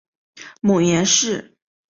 [0.61, 1.55] 母颜氏。